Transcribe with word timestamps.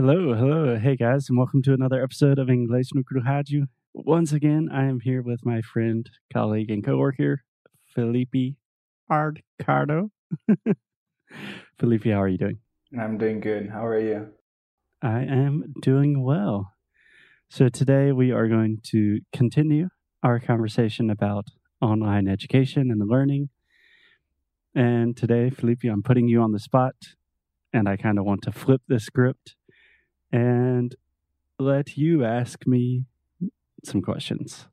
Hello, 0.00 0.32
hello. 0.32 0.78
Hey 0.78 0.94
guys, 0.94 1.28
and 1.28 1.36
welcome 1.36 1.60
to 1.62 1.72
another 1.72 2.00
episode 2.00 2.38
of 2.38 2.46
Inglês 2.46 2.94
no 2.94 3.02
Rádio. 3.02 3.66
Once 3.92 4.32
again, 4.32 4.68
I 4.72 4.84
am 4.84 5.00
here 5.00 5.22
with 5.22 5.44
my 5.44 5.60
friend, 5.60 6.08
colleague, 6.32 6.70
and 6.70 6.84
coworker, 6.84 7.42
Felipe 7.96 8.54
Ardcardo. 9.10 10.10
Felipe, 11.80 12.04
how 12.04 12.22
are 12.22 12.28
you 12.28 12.38
doing? 12.38 12.58
I'm 12.96 13.18
doing 13.18 13.40
good. 13.40 13.70
How 13.70 13.84
are 13.84 13.98
you? 13.98 14.28
I 15.02 15.22
am 15.22 15.74
doing 15.82 16.22
well. 16.22 16.74
So 17.48 17.68
today 17.68 18.12
we 18.12 18.30
are 18.30 18.46
going 18.46 18.78
to 18.92 19.18
continue 19.32 19.88
our 20.22 20.38
conversation 20.38 21.10
about 21.10 21.48
online 21.80 22.28
education 22.28 22.92
and 22.92 23.02
learning. 23.08 23.48
And 24.76 25.16
today, 25.16 25.50
Felipe, 25.50 25.82
I'm 25.82 26.04
putting 26.04 26.28
you 26.28 26.40
on 26.40 26.52
the 26.52 26.60
spot, 26.60 26.94
and 27.72 27.88
I 27.88 27.96
kind 27.96 28.16
of 28.16 28.24
want 28.24 28.42
to 28.42 28.52
flip 28.52 28.82
the 28.86 29.00
script 29.00 29.56
and 30.32 30.94
let 31.58 31.96
you 31.96 32.24
ask 32.24 32.66
me 32.66 33.04
some 33.84 34.02
questions. 34.02 34.66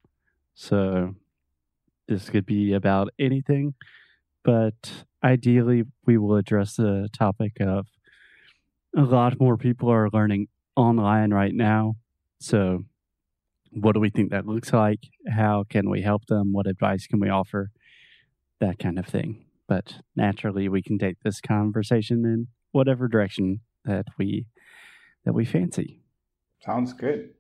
So 0.54 1.16
this 2.08 2.30
could 2.30 2.46
be 2.46 2.74
about 2.74 3.10
anything, 3.20 3.74
but 4.44 5.06
ideally, 5.24 5.84
we 6.06 6.18
will 6.18 6.36
address 6.36 6.76
the 6.76 7.10
topic 7.12 7.58
of 7.60 7.88
a 8.96 9.02
lot 9.02 9.40
more 9.40 9.58
people 9.58 9.90
are 9.90 10.10
learning 10.14 10.48
online 10.76 11.34
right 11.34 11.54
now. 11.54 11.96
So, 12.40 12.86
what 13.72 13.94
do 13.94 14.00
we 14.00 14.10
think 14.10 14.32
that 14.32 14.46
looks 14.46 14.72
like? 14.72 15.00
How 15.30 15.66
can 15.70 15.90
we 15.90 16.02
help 16.02 16.28
them? 16.28 16.54
What 16.54 16.68
advice 16.68 17.08
can 17.08 17.20
we 17.20 17.30
offer? 17.30 17.72
That 18.62 18.80
kind 18.80 18.98
of 18.98 19.06
thing. 19.06 19.46
But 19.68 19.96
naturally, 20.16 20.70
we 20.70 20.82
can 20.82 20.98
take 20.98 21.18
this 21.24 21.42
conversation 21.42 22.24
in 22.24 22.48
whatever 22.72 23.08
direction 23.08 23.62
that 23.84 24.06
we 24.18 24.46
that 25.26 25.34
we 25.34 25.46
fancy. 25.46 26.02
Sounds 26.64 26.94
good. 26.94 27.32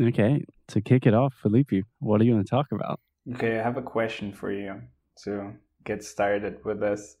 Okay, 0.00 0.44
to 0.68 0.80
kick 0.80 1.06
it 1.06 1.14
off, 1.14 1.34
Felipe, 1.34 1.84
what 1.98 2.20
are 2.20 2.24
you 2.24 2.32
going 2.32 2.44
to 2.44 2.50
talk 2.50 2.66
about? 2.72 3.00
Okay, 3.34 3.58
I 3.58 3.62
have 3.62 3.76
a 3.76 3.82
question 3.82 4.32
for 4.32 4.52
you 4.52 4.80
to 5.24 5.52
get 5.84 6.04
started 6.04 6.64
with 6.64 6.80
this. 6.80 7.16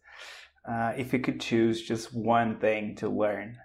Uh, 0.68 0.92
if 0.96 1.12
you 1.12 1.18
could 1.18 1.40
choose 1.40 1.82
just 1.82 2.14
one 2.14 2.58
thing 2.58 2.94
to 2.96 3.08
learn, 3.08 3.56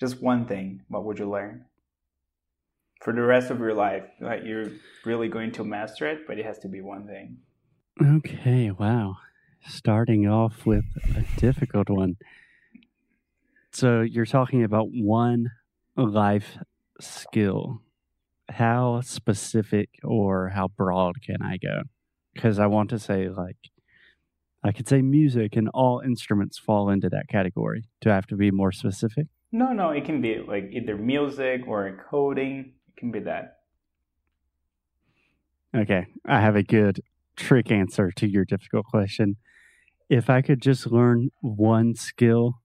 just 0.00 0.22
one 0.22 0.46
thing, 0.46 0.82
what 0.88 1.04
would 1.04 1.18
you 1.18 1.28
learn? 1.28 1.64
For 3.02 3.12
the 3.12 3.22
rest 3.22 3.50
of 3.50 3.58
your 3.58 3.74
life, 3.74 4.04
like 4.20 4.42
you're 4.44 4.70
really 5.04 5.28
going 5.28 5.52
to 5.52 5.64
master 5.64 6.06
it, 6.06 6.26
but 6.26 6.38
it 6.38 6.44
has 6.44 6.58
to 6.60 6.68
be 6.68 6.80
one 6.80 7.06
thing. 7.06 7.38
Okay, 8.02 8.70
wow. 8.70 9.16
Starting 9.66 10.28
off 10.28 10.64
with 10.64 10.84
a 11.16 11.24
difficult 11.40 11.90
one. 11.90 12.16
So 13.72 14.02
you're 14.02 14.26
talking 14.26 14.62
about 14.62 14.88
one 14.90 15.50
life 15.96 16.58
skill. 17.00 17.80
How 18.50 19.00
specific 19.00 19.88
or 20.02 20.50
how 20.50 20.68
broad 20.68 21.22
can 21.22 21.42
I 21.42 21.56
go? 21.56 21.82
Because 22.34 22.58
I 22.58 22.66
want 22.66 22.90
to 22.90 22.98
say, 22.98 23.28
like, 23.28 23.56
I 24.62 24.72
could 24.72 24.88
say 24.88 25.02
music 25.02 25.56
and 25.56 25.68
all 25.72 26.00
instruments 26.00 26.58
fall 26.58 26.90
into 26.90 27.08
that 27.10 27.28
category. 27.28 27.84
Do 28.00 28.10
I 28.10 28.14
have 28.14 28.26
to 28.28 28.36
be 28.36 28.50
more 28.50 28.72
specific? 28.72 29.26
No, 29.52 29.72
no, 29.72 29.90
it 29.90 30.04
can 30.04 30.20
be 30.20 30.38
like 30.38 30.70
either 30.72 30.96
music 30.96 31.62
or 31.68 32.04
coding. 32.10 32.72
It 32.88 32.96
can 32.98 33.12
be 33.12 33.20
that. 33.20 33.58
Okay, 35.76 36.06
I 36.26 36.40
have 36.40 36.56
a 36.56 36.62
good 36.62 37.00
trick 37.36 37.70
answer 37.70 38.10
to 38.12 38.28
your 38.28 38.44
difficult 38.44 38.86
question. 38.86 39.36
If 40.08 40.30
I 40.30 40.42
could 40.42 40.60
just 40.60 40.86
learn 40.86 41.30
one 41.40 41.94
skill, 41.94 42.60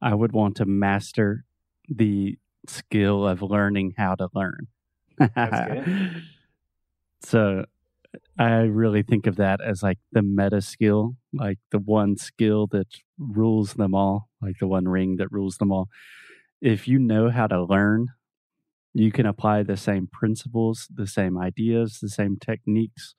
I 0.00 0.14
would 0.14 0.32
want 0.32 0.56
to 0.56 0.64
master 0.64 1.44
the 1.88 2.36
skill 2.68 3.26
of 3.26 3.42
learning 3.42 3.94
how 3.96 4.14
to 4.14 4.28
learn. 4.34 4.68
That's 5.18 5.60
good. 5.68 6.22
so 7.22 7.64
I 8.38 8.62
really 8.62 9.02
think 9.02 9.26
of 9.26 9.36
that 9.36 9.60
as 9.60 9.82
like 9.82 9.98
the 10.12 10.22
meta 10.22 10.60
skill, 10.60 11.16
like 11.32 11.58
the 11.70 11.78
one 11.78 12.16
skill 12.16 12.66
that 12.68 12.88
rules 13.18 13.74
them 13.74 13.94
all, 13.94 14.28
like 14.40 14.58
the 14.58 14.66
one 14.66 14.88
ring 14.88 15.16
that 15.16 15.32
rules 15.32 15.58
them 15.58 15.72
all. 15.72 15.88
If 16.60 16.86
you 16.86 16.98
know 16.98 17.30
how 17.30 17.46
to 17.46 17.62
learn, 17.62 18.08
you 18.94 19.10
can 19.10 19.26
apply 19.26 19.62
the 19.62 19.76
same 19.76 20.08
principles, 20.10 20.86
the 20.94 21.06
same 21.06 21.38
ideas, 21.38 21.98
the 22.00 22.08
same 22.08 22.36
techniques 22.36 23.14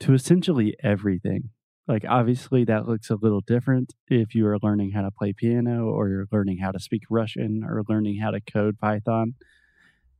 to 0.00 0.14
essentially 0.14 0.74
everything. 0.82 1.50
Like, 1.88 2.04
obviously, 2.08 2.64
that 2.64 2.88
looks 2.88 3.10
a 3.10 3.16
little 3.16 3.40
different 3.40 3.94
if 4.08 4.34
you 4.34 4.46
are 4.46 4.58
learning 4.62 4.92
how 4.92 5.02
to 5.02 5.10
play 5.10 5.32
piano 5.32 5.86
or 5.86 6.08
you're 6.08 6.28
learning 6.30 6.58
how 6.58 6.70
to 6.70 6.78
speak 6.78 7.02
Russian 7.10 7.64
or 7.64 7.82
learning 7.88 8.18
how 8.20 8.30
to 8.30 8.40
code 8.40 8.78
Python. 8.78 9.34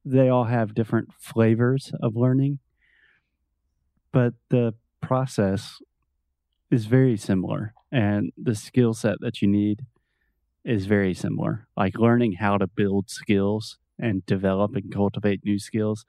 They 0.05 0.29
all 0.29 0.45
have 0.45 0.75
different 0.75 1.13
flavors 1.19 1.93
of 2.03 2.17
learning, 2.17 2.61
but 4.13 4.35
the 4.51 4.75
process 5.01 5.79
is 6.71 6.87
very 6.87 7.17
similar. 7.17 7.75
And 7.93 8.33
the 8.37 8.55
skill 8.55 8.95
set 8.95 9.19
that 9.21 9.43
you 9.43 9.49
need 9.49 9.83
is 10.65 10.87
very 10.87 11.15
similar. 11.15 11.69
Like 11.77 11.99
learning 11.99 12.35
how 12.35 12.59
to 12.59 12.69
build 12.69 13.11
skills 13.11 13.79
and 14.01 14.27
develop 14.27 14.77
and 14.77 14.93
cultivate 14.93 15.43
new 15.45 15.61
skills, 15.61 16.07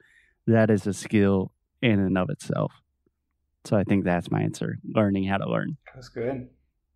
that 0.47 0.71
is 0.71 0.87
a 0.87 0.93
skill 0.93 1.53
in 1.81 1.99
and 2.01 2.17
of 2.17 2.29
itself. 2.31 2.73
So 3.65 3.77
I 3.77 3.83
think 3.83 4.03
that's 4.03 4.29
my 4.29 4.41
answer 4.41 4.77
learning 4.83 5.25
how 5.25 5.37
to 5.37 5.49
learn. 5.49 5.77
That's 5.93 6.09
good. 6.09 6.49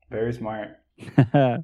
Very 0.10 0.34
smart. 0.34 0.80
Let 1.34 1.64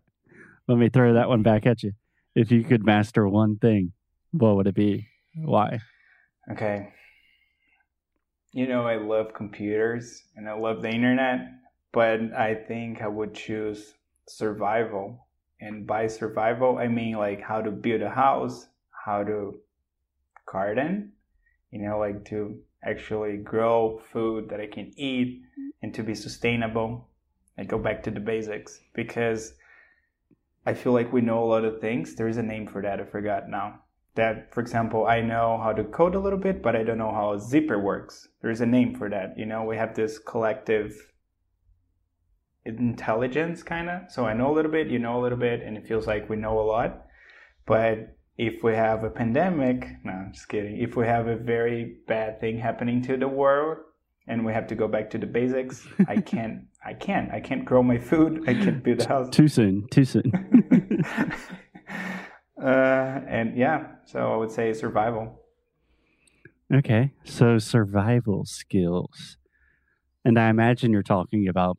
me 0.68 0.90
throw 0.90 1.14
that 1.14 1.28
one 1.30 1.44
back 1.44 1.66
at 1.66 1.84
you. 1.84 1.91
If 2.36 2.52
you 2.52 2.64
could 2.64 2.86
master 2.86 3.28
one 3.28 3.58
thing, 3.58 3.91
what 4.31 4.56
would 4.56 4.68
it 4.68 4.75
be? 4.75 5.08
Why? 5.36 5.80
Okay. 6.52 6.90
You 8.53 8.68
know, 8.68 8.88
I 8.88 8.96
love 8.96 9.34
computers 9.34 10.24
and 10.36 10.47
I 10.47 10.53
love 10.53 10.81
the 10.81 10.90
internet, 10.90 11.50
but 11.91 12.20
I 12.34 12.56
think 12.56 13.02
I 13.02 13.08
would 13.08 13.34
choose 13.34 13.96
survival. 14.28 15.28
And 15.59 15.85
by 15.88 16.08
survival, 16.08 16.78
I 16.78 16.88
mean 16.88 17.18
like 17.18 17.41
how 17.41 17.62
to 17.62 17.72
build 17.72 18.02
a 18.02 18.09
house, 18.09 18.68
how 19.06 19.24
to 19.24 19.59
garden, 20.46 21.14
you 21.72 21.81
know, 21.81 22.00
like 22.00 22.25
to 22.25 22.59
actually 22.85 23.38
grow 23.38 24.01
food 24.11 24.49
that 24.49 24.59
I 24.59 24.67
can 24.67 24.91
eat 24.97 25.44
mm-hmm. 25.44 25.69
and 25.81 25.94
to 25.94 26.03
be 26.03 26.16
sustainable. 26.16 27.09
I 27.57 27.63
go 27.63 27.77
back 27.77 28.03
to 28.03 28.11
the 28.11 28.19
basics 28.19 28.79
because 28.94 29.53
I 30.66 30.73
feel 30.73 30.93
like 30.93 31.11
we 31.11 31.22
know 31.22 31.43
a 31.43 31.45
lot 31.45 31.66
of 31.66 31.81
things. 31.81 32.16
There 32.16 32.27
is 32.27 32.38
a 32.38 32.43
name 32.43 32.67
for 32.67 32.81
that, 32.81 32.99
I 32.99 33.03
forgot 33.03 33.49
now. 33.49 33.81
That, 34.16 34.53
for 34.53 34.61
example, 34.61 35.07
I 35.07 35.22
know 35.22 35.59
how 35.61 35.73
to 35.73 35.83
code 35.83 36.16
a 36.16 36.19
little 36.19 36.39
bit, 36.39 36.61
but 36.61 36.75
I 36.75 36.83
don't 36.83 36.99
know 36.99 37.11
how 37.11 37.33
a 37.33 37.39
zipper 37.39 37.79
works. 37.79 38.27
There 38.41 38.51
is 38.51 38.61
a 38.61 38.66
name 38.66 38.95
for 38.95 39.09
that. 39.09 39.38
You 39.38 39.45
know, 39.45 39.63
we 39.63 39.75
have 39.77 39.95
this 39.95 40.19
collective 40.19 40.95
intelligence 42.66 43.63
kind 43.63 43.89
of. 43.89 44.11
So 44.11 44.25
I 44.25 44.33
know 44.33 44.51
a 44.51 44.55
little 44.55 44.72
bit, 44.72 44.88
you 44.88 44.99
know 44.99 45.19
a 45.19 45.23
little 45.23 45.38
bit, 45.38 45.61
and 45.61 45.77
it 45.77 45.88
feels 45.88 46.07
like 46.07 46.29
we 46.29 46.35
know 46.35 46.59
a 46.59 46.61
lot. 46.61 47.07
But 47.66 48.16
if 48.38 48.63
we 48.63 48.73
have 48.73 49.03
a 49.03 49.09
pandemic, 49.09 49.88
no, 50.03 50.11
I'm 50.11 50.33
just 50.33 50.49
kidding. 50.49 50.77
If 50.79 50.95
we 50.95 51.05
have 51.05 51.27
a 51.27 51.35
very 51.35 51.97
bad 52.07 52.39
thing 52.39 52.57
happening 52.57 53.01
to 53.03 53.17
the 53.17 53.27
world 53.27 53.77
and 54.27 54.44
we 54.45 54.53
have 54.53 54.67
to 54.67 54.75
go 54.75 54.88
back 54.88 55.09
to 55.11 55.17
the 55.17 55.27
basics, 55.27 55.88
I 56.07 56.17
can't, 56.17 56.66
I 56.83 56.93
can't, 56.93 57.31
I 57.31 57.39
can't 57.39 57.63
grow 57.63 57.83
my 57.83 57.99
food. 57.99 58.43
I 58.47 58.53
can't 58.53 58.83
build 58.83 59.01
a 59.01 59.07
house. 59.07 59.29
Too 59.29 59.47
soon, 59.47 59.88
too 59.89 60.05
soon. 60.05 60.31
uh, 62.61 62.66
and 62.66 63.55
yeah, 63.55 63.88
so 64.05 64.33
I 64.33 64.38
would 64.38 64.51
say 64.51 64.73
survival. 64.73 65.39
Okay, 66.73 67.11
so 67.23 67.59
survival 67.59 68.45
skills. 68.45 69.38
And 70.25 70.39
I 70.39 70.49
imagine 70.49 70.91
you're 70.91 71.03
talking 71.03 71.47
about 71.47 71.77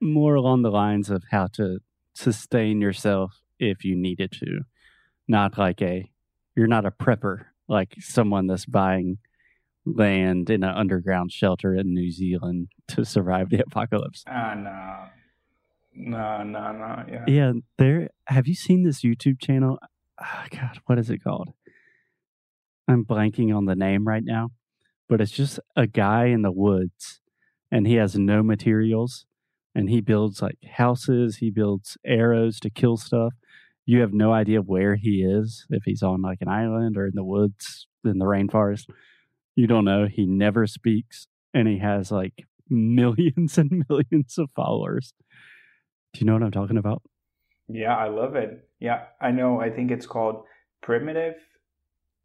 more 0.00 0.36
along 0.36 0.62
the 0.62 0.70
lines 0.70 1.10
of 1.10 1.24
how 1.30 1.48
to 1.48 1.80
sustain 2.14 2.80
yourself 2.80 3.42
if 3.58 3.84
you 3.84 3.94
needed 3.94 4.32
to 4.32 4.62
not 5.28 5.58
like 5.58 5.80
a 5.82 6.10
you're 6.56 6.66
not 6.66 6.86
a 6.86 6.90
prepper 6.90 7.46
like 7.68 7.94
someone 8.00 8.46
that's 8.46 8.66
buying 8.66 9.18
land 9.84 10.50
in 10.50 10.62
an 10.62 10.74
underground 10.74 11.32
shelter 11.32 11.74
in 11.74 11.92
New 11.94 12.10
Zealand 12.10 12.68
to 12.88 13.04
survive 13.04 13.50
the 13.50 13.60
apocalypse. 13.60 14.24
Ah, 14.28 14.52
uh, 14.52 14.54
no. 14.54 14.96
No, 15.94 16.42
no, 16.42 16.72
no. 16.72 17.04
Yeah. 17.10 17.24
Yeah. 17.26 17.52
There. 17.76 18.08
Have 18.26 18.46
you 18.46 18.54
seen 18.54 18.82
this 18.82 19.02
YouTube 19.02 19.40
channel? 19.40 19.78
Oh, 20.20 20.44
God, 20.50 20.80
what 20.86 20.98
is 20.98 21.10
it 21.10 21.22
called? 21.22 21.50
I'm 22.88 23.04
blanking 23.04 23.54
on 23.54 23.66
the 23.66 23.74
name 23.74 24.06
right 24.08 24.24
now, 24.24 24.50
but 25.08 25.20
it's 25.20 25.32
just 25.32 25.60
a 25.76 25.86
guy 25.86 26.26
in 26.26 26.42
the 26.42 26.52
woods 26.52 27.20
and 27.70 27.86
he 27.86 27.94
has 27.94 28.16
no 28.16 28.42
materials 28.42 29.26
and 29.74 29.88
he 29.90 30.00
builds 30.00 30.40
like 30.42 30.58
houses, 30.76 31.36
he 31.36 31.50
builds 31.50 31.96
arrows 32.04 32.58
to 32.60 32.70
kill 32.70 32.96
stuff 32.96 33.34
you 33.86 34.00
have 34.00 34.12
no 34.12 34.32
idea 34.32 34.60
where 34.60 34.96
he 34.96 35.22
is, 35.22 35.66
if 35.70 35.82
he's 35.84 36.02
on 36.02 36.22
like 36.22 36.38
an 36.40 36.48
island 36.48 36.96
or 36.96 37.06
in 37.06 37.14
the 37.14 37.24
woods 37.24 37.86
in 38.04 38.18
the 38.18 38.24
rainforest. 38.24 38.86
You 39.54 39.66
don't 39.66 39.84
know. 39.84 40.06
He 40.06 40.24
never 40.26 40.66
speaks 40.66 41.26
and 41.52 41.68
he 41.68 41.78
has 41.78 42.10
like 42.10 42.46
millions 42.70 43.58
and 43.58 43.84
millions 43.88 44.38
of 44.38 44.48
followers. 44.56 45.12
Do 46.14 46.20
you 46.20 46.26
know 46.26 46.34
what 46.34 46.42
I'm 46.42 46.50
talking 46.50 46.78
about? 46.78 47.02
Yeah, 47.68 47.96
I 47.96 48.08
love 48.08 48.34
it. 48.36 48.68
Yeah, 48.80 49.04
I 49.20 49.30
know. 49.30 49.60
I 49.60 49.70
think 49.70 49.90
it's 49.90 50.06
called 50.06 50.44
primitive 50.82 51.34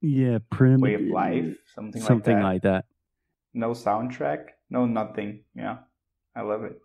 Yeah, 0.01 0.39
prim 0.49 0.81
way 0.81 0.95
of 0.95 1.01
life, 1.01 1.55
something, 1.75 2.01
something 2.01 2.39
like 2.39 2.61
that. 2.63 2.69
like 2.69 2.81
that. 2.83 2.85
No 3.53 3.71
soundtrack, 3.71 4.45
no 4.69 4.85
nothing. 4.85 5.43
Yeah, 5.55 5.77
I 6.35 6.41
love 6.41 6.63
it. 6.63 6.79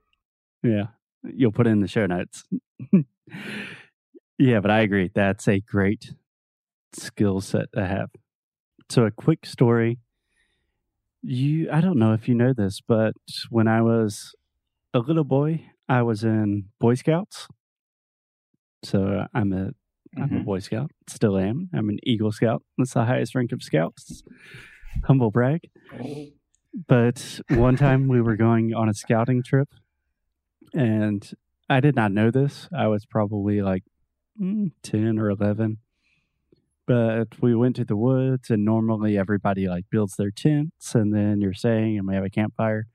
Yeah, 0.62 0.86
you'll 1.24 1.52
put 1.52 1.66
it 1.66 1.70
in 1.70 1.80
the 1.80 1.88
show 1.88 2.06
notes. 2.06 2.44
yeah, 4.42 4.60
but 4.60 4.70
I 4.70 4.80
agree. 4.80 5.10
That's 5.14 5.46
a 5.48 5.60
great 5.60 6.14
skill 6.92 7.40
set 7.40 7.72
to 7.74 7.86
have. 7.86 8.10
So, 8.90 9.04
a 9.06 9.10
quick 9.10 9.46
story. 9.46 9.98
You, 11.22 11.70
I 11.70 11.80
don't 11.80 11.98
know 11.98 12.12
if 12.14 12.28
you 12.28 12.34
know 12.34 12.52
this, 12.52 12.80
but 12.86 13.14
when 13.48 13.68
I 13.68 13.80
was 13.80 14.34
a 14.92 14.98
little 14.98 15.24
boy, 15.24 15.66
I 15.88 16.02
was 16.02 16.24
in 16.24 16.64
Boy 16.80 16.94
Scouts. 16.94 17.46
So 18.82 19.26
I'm 19.32 19.52
a 19.52 19.70
I'm 20.16 20.24
a 20.24 20.40
Mhm. 20.40 20.44
Boy 20.44 20.58
Scout, 20.58 20.90
still 21.08 21.38
am. 21.38 21.70
I'm 21.72 21.88
an 21.88 21.98
Eagle 22.02 22.32
Scout. 22.32 22.62
That's 22.76 22.92
the 22.94 23.04
highest 23.06 23.34
rank 23.34 23.52
of 23.52 23.62
Scouts. 23.62 24.22
Humble 25.04 25.30
brag. 25.30 25.70
Oh, 25.94 26.26
But 26.88 27.40
one 27.48 27.76
time 27.76 28.08
we 28.08 28.20
were 28.20 28.36
going 28.36 28.74
on 28.74 28.88
a 28.90 28.94
scouting 28.94 29.42
trip, 29.42 29.68
and 30.74 31.30
I 31.70 31.80
did 31.80 31.94
not 31.94 32.12
know 32.12 32.30
this. 32.30 32.68
I 32.76 32.88
was 32.88 33.06
probably 33.06 33.62
like 33.62 33.84
Mm, 34.40 34.73
10 34.82 35.19
or 35.19 35.31
11. 35.31 35.79
But 36.87 37.40
we 37.40 37.55
went 37.55 37.76
to 37.76 37.84
the 37.84 37.96
woods, 37.96 38.50
and 38.50 38.64
normally 38.64 39.17
everybody 39.17 39.69
like 39.69 39.84
builds 39.90 40.17
their 40.17 40.31
tents, 40.31 40.94
and 40.94 41.14
then 41.14 41.40
you're 41.40 41.55
saying 41.55 41.99
and 41.99 42.06
we 42.06 42.14
have 42.14 42.25
a 42.25 42.31
campfire. 42.31 42.87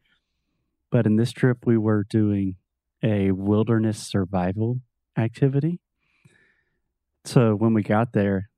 But 0.91 1.05
in 1.05 1.15
this 1.15 1.31
trip, 1.31 1.59
we 1.65 1.77
were 1.77 2.05
doing 2.09 2.55
a 3.03 3.31
wilderness 3.31 3.97
survival 3.97 4.81
activity. 5.17 5.79
So 7.25 7.55
when 7.55 7.73
we 7.73 7.83
got 7.83 8.13
there, 8.13 8.49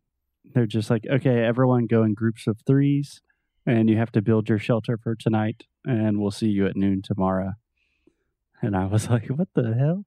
they're 0.54 0.66
just 0.66 0.90
like, 0.90 1.04
okay, 1.10 1.44
everyone 1.44 1.86
go 1.86 2.04
in 2.04 2.14
groups 2.14 2.48
of 2.48 2.58
threes 2.66 3.22
and 3.66 3.90
you 3.90 3.98
have 3.98 4.12
to 4.14 4.22
build 4.22 4.50
your 4.50 4.60
shelter 4.60 4.98
for 4.98 5.16
tonight 5.16 5.64
and 5.86 6.20
we'll 6.20 6.32
see 6.32 6.48
you 6.48 6.66
at 6.66 6.76
noon 6.76 7.02
tomorrow 7.04 7.54
and 8.62 8.76
i 8.76 8.86
was 8.86 9.10
like 9.12 9.28
what 9.28 9.48
the 9.56 9.74
hell 9.74 10.06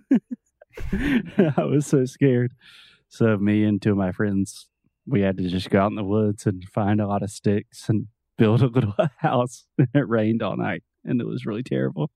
i 1.56 1.64
was 1.64 1.86
so 1.86 2.04
scared 2.04 2.52
so 3.08 3.36
me 3.36 3.64
and 3.64 3.80
two 3.80 3.92
of 3.92 3.96
my 3.96 4.12
friends 4.12 4.68
we 5.06 5.20
had 5.20 5.36
to 5.36 5.48
just 5.48 5.70
go 5.70 5.80
out 5.80 5.90
in 5.90 5.96
the 5.96 6.04
woods 6.04 6.46
and 6.46 6.64
find 6.72 7.00
a 7.00 7.06
lot 7.06 7.22
of 7.22 7.30
sticks 7.30 7.88
and 7.88 8.06
build 8.38 8.62
a 8.62 8.66
little 8.66 8.94
house 9.18 9.66
and 9.78 9.88
it 9.94 10.08
rained 10.08 10.42
all 10.42 10.56
night 10.56 10.82
and 11.04 11.20
it 11.20 11.26
was 11.26 11.46
really 11.46 11.62
terrible 11.62 12.10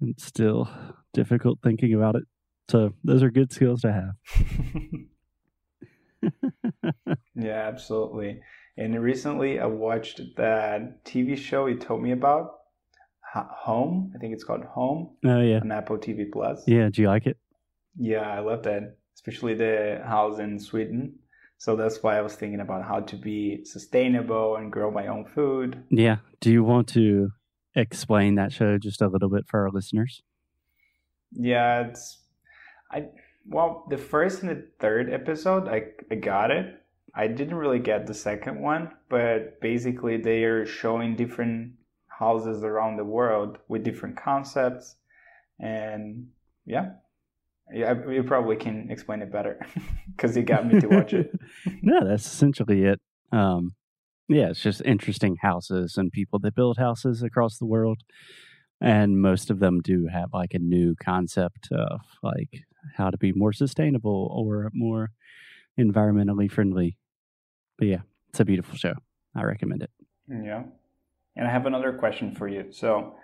and 0.00 0.14
still 0.18 0.68
difficult 1.12 1.58
thinking 1.62 1.94
about 1.94 2.16
it 2.16 2.24
so 2.68 2.94
those 3.04 3.22
are 3.22 3.30
good 3.30 3.52
skills 3.52 3.80
to 3.82 3.92
have 3.92 4.14
yeah, 7.34 7.68
absolutely. 7.68 8.40
And 8.76 9.00
recently, 9.00 9.60
I 9.60 9.66
watched 9.66 10.20
that 10.36 11.04
TV 11.04 11.36
show 11.36 11.66
you 11.66 11.78
told 11.78 12.02
me 12.02 12.12
about, 12.12 12.52
Home. 13.34 14.12
I 14.14 14.18
think 14.18 14.32
it's 14.32 14.44
called 14.44 14.62
Home 14.62 15.16
oh 15.24 15.40
yeah 15.40 15.58
on 15.58 15.72
Apple 15.72 15.98
TV 15.98 16.30
Plus. 16.30 16.62
yeah 16.68 16.88
do 16.88 17.02
you 17.02 17.08
like 17.08 17.26
it 17.26 17.36
Yeah, 17.98 18.28
I 18.28 18.40
love 18.40 18.62
that, 18.64 18.96
especially 19.14 19.54
the 19.54 20.02
house 20.04 20.38
in 20.38 20.58
Sweden. 20.58 21.18
So 21.58 21.76
that's 21.76 22.02
why 22.02 22.18
I 22.18 22.20
was 22.20 22.34
thinking 22.34 22.60
about 22.60 22.84
how 22.84 23.00
to 23.00 23.16
be 23.16 23.64
sustainable 23.64 24.56
and 24.56 24.72
grow 24.72 24.90
my 24.90 25.06
own 25.06 25.24
food. 25.24 25.82
Yeah. 25.90 26.18
Do 26.40 26.50
you 26.50 26.62
want 26.64 26.88
to 26.88 27.30
explain 27.74 28.34
that 28.34 28.52
show 28.52 28.78
just 28.78 29.00
a 29.00 29.08
little 29.08 29.28
bit 29.28 29.46
for 29.48 29.62
our 29.62 29.70
listeners? 29.70 30.22
Yeah, 31.32 31.88
it's 31.88 32.18
I 32.90 33.06
well, 33.46 33.86
the 33.90 33.98
first 33.98 34.42
and 34.42 34.50
the 34.50 34.66
third 34.78 35.12
episode, 35.12 35.68
I 35.68 35.84
I 36.10 36.16
got 36.16 36.50
it. 36.50 36.80
I 37.14 37.28
didn't 37.28 37.54
really 37.54 37.78
get 37.78 38.06
the 38.06 38.14
second 38.14 38.60
one, 38.60 38.90
but 39.08 39.60
basically 39.60 40.16
they 40.16 40.44
are 40.44 40.66
showing 40.66 41.14
different 41.14 41.74
houses 42.08 42.64
around 42.64 42.96
the 42.96 43.04
world 43.04 43.58
with 43.68 43.84
different 43.84 44.16
concepts, 44.16 44.96
and 45.58 46.28
yeah, 46.66 46.92
yeah, 47.72 47.94
you 48.08 48.22
probably 48.22 48.56
can 48.56 48.90
explain 48.90 49.22
it 49.22 49.32
better 49.32 49.64
because 50.16 50.36
you 50.36 50.42
got 50.42 50.66
me 50.66 50.80
to 50.80 50.86
watch 50.86 51.12
it. 51.12 51.32
no, 51.82 52.06
that's 52.06 52.26
essentially 52.26 52.84
it. 52.84 53.00
Um, 53.32 53.74
yeah, 54.28 54.50
it's 54.50 54.60
just 54.60 54.82
interesting 54.84 55.36
houses 55.40 55.96
and 55.96 56.10
people 56.10 56.38
that 56.40 56.54
build 56.54 56.78
houses 56.78 57.22
across 57.22 57.58
the 57.58 57.66
world. 57.66 58.02
And 58.80 59.20
most 59.20 59.50
of 59.50 59.60
them 59.60 59.80
do 59.80 60.08
have 60.12 60.30
like 60.32 60.52
a 60.54 60.58
new 60.58 60.94
concept 60.96 61.68
of 61.72 62.00
like 62.22 62.64
how 62.96 63.10
to 63.10 63.16
be 63.16 63.32
more 63.32 63.52
sustainable 63.52 64.30
or 64.34 64.70
more 64.74 65.10
environmentally 65.78 66.50
friendly. 66.50 66.96
But 67.78 67.88
yeah, 67.88 68.00
it's 68.28 68.40
a 68.40 68.44
beautiful 68.44 68.76
show. 68.76 68.94
I 69.34 69.42
recommend 69.44 69.82
it. 69.82 69.90
Yeah. 70.28 70.64
And 71.36 71.46
I 71.46 71.50
have 71.50 71.66
another 71.66 71.92
question 71.92 72.34
for 72.34 72.46
you. 72.46 72.66
So 72.70 73.14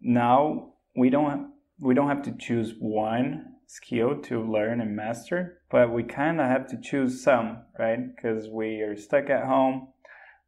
now 0.00 0.72
we 0.96 1.10
don't 1.10 1.52
we 1.80 1.94
don't 1.94 2.08
have 2.08 2.22
to 2.22 2.32
choose 2.32 2.74
one 2.78 3.54
skill 3.68 4.18
to 4.22 4.42
learn 4.42 4.80
and 4.80 4.96
master, 4.96 5.60
but 5.70 5.92
we 5.92 6.02
kind 6.02 6.40
of 6.40 6.48
have 6.48 6.66
to 6.68 6.80
choose 6.80 7.22
some, 7.22 7.58
right? 7.78 7.98
Because 8.16 8.48
we 8.48 8.80
are 8.80 8.96
stuck 8.96 9.30
at 9.30 9.46
home. 9.46 9.88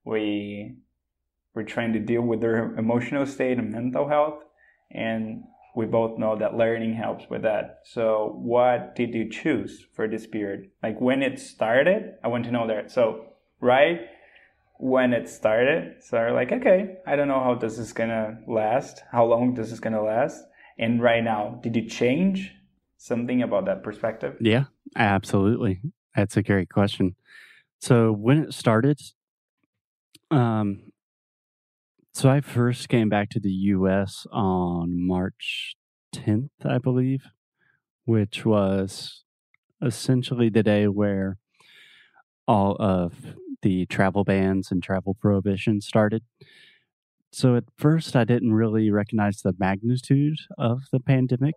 We 0.04 0.76
we're 1.54 1.64
trying 1.64 1.92
to 1.92 1.98
deal 1.98 2.22
with 2.22 2.40
their 2.40 2.74
emotional 2.76 3.26
state 3.26 3.58
and 3.58 3.70
mental 3.70 4.08
health, 4.08 4.42
and 4.90 5.44
we 5.76 5.84
both 5.84 6.18
know 6.18 6.36
that 6.36 6.56
learning 6.56 6.94
helps 6.94 7.28
with 7.28 7.42
that. 7.42 7.80
So, 7.84 8.34
what 8.38 8.96
did 8.96 9.14
you 9.14 9.28
choose 9.28 9.86
for 9.94 10.08
this 10.08 10.26
period? 10.26 10.70
Like 10.82 11.00
when 11.00 11.22
it 11.22 11.38
started, 11.38 12.14
I 12.24 12.28
want 12.28 12.44
to 12.44 12.52
know 12.52 12.66
that. 12.68 12.90
So, 12.90 13.26
right 13.60 14.00
when 14.78 15.12
it 15.12 15.28
started. 15.28 15.96
So 16.00 16.16
I'm 16.16 16.34
like, 16.34 16.52
okay, 16.52 16.96
I 17.06 17.14
don't 17.14 17.28
know 17.28 17.44
how 17.44 17.54
this 17.54 17.78
is 17.78 17.92
gonna 17.92 18.38
last, 18.48 19.02
how 19.12 19.26
long 19.26 19.52
this 19.52 19.72
is 19.72 19.78
gonna 19.78 20.02
last. 20.02 20.42
And 20.78 21.02
right 21.02 21.22
now, 21.22 21.60
did 21.62 21.76
you 21.76 21.86
change 21.86 22.54
something 23.00 23.42
about 23.42 23.64
that 23.64 23.82
perspective? 23.82 24.36
Yeah, 24.40 24.64
absolutely. 24.96 25.80
That's 26.14 26.36
a 26.36 26.42
great 26.42 26.68
question. 26.68 27.16
So 27.80 28.12
when 28.12 28.44
it 28.44 28.54
started, 28.54 29.00
um, 30.30 30.92
so 32.12 32.28
I 32.28 32.40
first 32.40 32.88
came 32.88 33.08
back 33.08 33.30
to 33.30 33.40
the 33.40 33.50
U.S. 33.50 34.26
on 34.30 35.06
March 35.06 35.76
10th, 36.14 36.50
I 36.64 36.78
believe, 36.78 37.22
which 38.04 38.44
was 38.44 39.24
essentially 39.80 40.50
the 40.50 40.62
day 40.62 40.86
where 40.86 41.38
all 42.46 42.76
of 42.78 43.14
the 43.62 43.86
travel 43.86 44.24
bans 44.24 44.70
and 44.70 44.82
travel 44.82 45.14
prohibitions 45.14 45.86
started. 45.86 46.22
So 47.32 47.56
at 47.56 47.64
first, 47.78 48.16
I 48.16 48.24
didn't 48.24 48.52
really 48.52 48.90
recognize 48.90 49.40
the 49.40 49.54
magnitude 49.58 50.38
of 50.58 50.82
the 50.92 51.00
pandemic. 51.00 51.54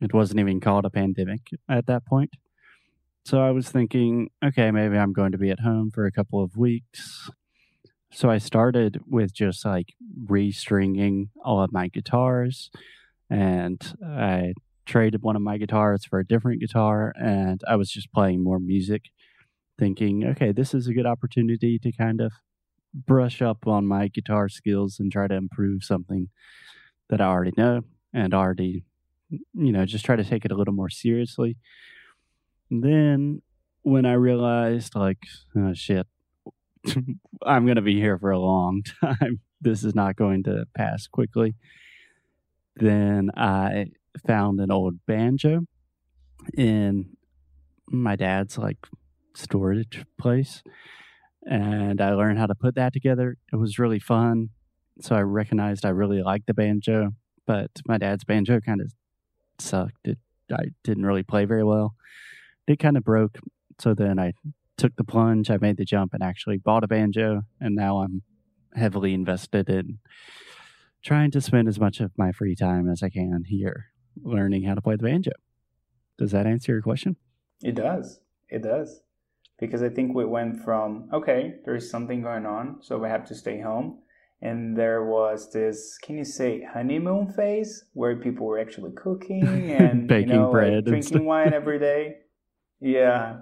It 0.00 0.14
wasn't 0.14 0.40
even 0.40 0.60
called 0.60 0.84
a 0.84 0.90
pandemic 0.90 1.50
at 1.68 1.86
that 1.86 2.06
point. 2.06 2.30
So 3.24 3.40
I 3.40 3.50
was 3.50 3.68
thinking, 3.68 4.30
okay, 4.44 4.70
maybe 4.70 4.96
I'm 4.96 5.12
going 5.12 5.32
to 5.32 5.38
be 5.38 5.50
at 5.50 5.60
home 5.60 5.90
for 5.90 6.06
a 6.06 6.12
couple 6.12 6.42
of 6.42 6.56
weeks. 6.56 7.30
So 8.12 8.30
I 8.30 8.38
started 8.38 9.00
with 9.06 9.32
just 9.32 9.64
like 9.64 9.94
restringing 10.26 11.28
all 11.44 11.62
of 11.62 11.72
my 11.72 11.88
guitars 11.88 12.70
and 13.28 13.80
I 14.04 14.54
traded 14.86 15.22
one 15.22 15.36
of 15.36 15.42
my 15.42 15.58
guitars 15.58 16.04
for 16.04 16.18
a 16.18 16.26
different 16.26 16.60
guitar 16.60 17.14
and 17.16 17.60
I 17.68 17.76
was 17.76 17.90
just 17.90 18.12
playing 18.12 18.42
more 18.42 18.58
music 18.58 19.04
thinking, 19.78 20.24
okay, 20.24 20.50
this 20.50 20.74
is 20.74 20.88
a 20.88 20.92
good 20.92 21.06
opportunity 21.06 21.78
to 21.78 21.92
kind 21.92 22.20
of 22.20 22.32
brush 22.92 23.40
up 23.40 23.66
on 23.66 23.86
my 23.86 24.08
guitar 24.08 24.48
skills 24.48 24.98
and 24.98 25.12
try 25.12 25.28
to 25.28 25.34
improve 25.34 25.84
something 25.84 26.28
that 27.08 27.20
I 27.20 27.26
already 27.26 27.52
know 27.56 27.82
and 28.12 28.34
already, 28.34 28.82
you 29.30 29.72
know, 29.72 29.84
just 29.86 30.04
try 30.04 30.16
to 30.16 30.24
take 30.24 30.44
it 30.44 30.52
a 30.52 30.56
little 30.56 30.74
more 30.74 30.90
seriously. 30.90 31.56
And 32.70 32.82
Then 32.82 33.42
when 33.82 34.06
I 34.06 34.14
realized, 34.14 34.94
like, 34.94 35.18
oh 35.56 35.72
shit, 35.74 36.06
I'm 37.44 37.64
going 37.64 37.76
to 37.76 37.82
be 37.82 37.98
here 38.00 38.18
for 38.18 38.30
a 38.30 38.38
long 38.38 38.82
time, 39.00 39.40
this 39.60 39.84
is 39.84 39.94
not 39.94 40.16
going 40.16 40.42
to 40.44 40.66
pass 40.76 41.06
quickly, 41.06 41.54
then 42.76 43.30
I 43.36 43.86
found 44.26 44.60
an 44.60 44.70
old 44.70 44.94
banjo 45.06 45.60
in 46.56 47.16
my 47.86 48.16
dad's 48.16 48.56
like 48.56 48.78
storage 49.34 50.04
place 50.18 50.62
and 51.46 52.00
I 52.00 52.14
learned 52.14 52.38
how 52.38 52.46
to 52.46 52.54
put 52.54 52.74
that 52.74 52.92
together. 52.92 53.36
It 53.52 53.56
was 53.56 53.78
really 53.78 53.98
fun. 53.98 54.50
So 55.00 55.16
I 55.16 55.20
recognized 55.20 55.84
I 55.84 55.90
really 55.90 56.22
liked 56.22 56.46
the 56.46 56.54
banjo, 56.54 57.10
but 57.46 57.70
my 57.86 57.98
dad's 57.98 58.24
banjo 58.24 58.60
kind 58.60 58.80
of 58.80 58.92
sucked. 59.60 60.06
It 60.06 60.18
I 60.52 60.70
didn't 60.82 61.06
really 61.06 61.22
play 61.22 61.44
very 61.44 61.64
well. 61.64 61.94
It 62.66 62.78
kind 62.78 62.96
of 62.96 63.04
broke. 63.04 63.38
So 63.78 63.94
then 63.94 64.18
I 64.18 64.32
took 64.76 64.96
the 64.96 65.04
plunge, 65.04 65.50
I 65.50 65.58
made 65.58 65.76
the 65.76 65.84
jump 65.84 66.14
and 66.14 66.22
actually 66.22 66.58
bought 66.58 66.84
a 66.84 66.88
banjo 66.88 67.42
and 67.60 67.74
now 67.74 67.98
I'm 67.98 68.22
heavily 68.74 69.14
invested 69.14 69.68
in 69.68 69.98
trying 71.02 71.30
to 71.32 71.40
spend 71.40 71.68
as 71.68 71.78
much 71.78 72.00
of 72.00 72.12
my 72.16 72.32
free 72.32 72.54
time 72.56 72.88
as 72.88 73.02
I 73.02 73.10
can 73.10 73.44
here 73.46 73.86
learning 74.22 74.64
how 74.64 74.74
to 74.74 74.82
play 74.82 74.96
the 74.96 75.04
banjo. 75.04 75.32
Does 76.18 76.32
that 76.32 76.46
answer 76.46 76.72
your 76.72 76.82
question? 76.82 77.16
It 77.62 77.74
does. 77.74 78.20
It 78.48 78.62
does. 78.62 79.02
because 79.60 79.82
I 79.82 79.90
think 79.90 80.14
we 80.14 80.24
went 80.24 80.64
from 80.64 81.08
okay, 81.12 81.54
there's 81.64 81.90
something 81.90 82.22
going 82.22 82.46
on, 82.46 82.78
so 82.82 82.98
we 82.98 83.08
have 83.08 83.26
to 83.26 83.34
stay 83.34 83.60
home, 83.60 83.98
and 84.42 84.76
there 84.76 85.04
was 85.04 85.52
this 85.52 85.98
can 86.02 86.16
you 86.16 86.24
say 86.24 86.62
honeymoon 86.72 87.32
phase 87.32 87.84
where 87.92 88.16
people 88.16 88.46
were 88.46 88.58
actually 88.58 88.92
cooking 88.92 89.70
and 89.78 90.08
baking 90.08 90.30
you 90.30 90.40
know, 90.40 90.50
bread, 90.50 90.74
like 90.74 90.84
drinking 90.84 91.24
wine 91.24 91.52
every 91.52 91.78
day. 91.90 92.16
Yeah, 92.80 93.36